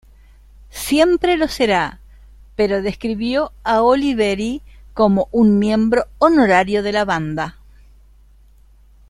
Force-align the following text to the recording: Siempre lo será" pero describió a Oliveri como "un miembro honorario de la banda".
Siempre 0.87 1.37
lo 1.37 1.47
será" 1.47 1.99
pero 2.55 2.81
describió 2.81 3.51
a 3.63 3.83
Oliveri 3.83 4.63
como 4.95 5.29
"un 5.31 5.59
miembro 5.59 6.05
honorario 6.17 6.81
de 6.81 6.91
la 6.91 7.05
banda". 7.05 7.59